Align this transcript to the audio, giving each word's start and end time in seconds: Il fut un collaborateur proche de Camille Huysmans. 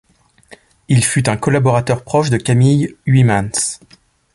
Il 0.87 1.05
fut 1.05 1.29
un 1.29 1.37
collaborateur 1.37 2.03
proche 2.03 2.31
de 2.31 2.37
Camille 2.37 2.95
Huysmans. 3.05 3.51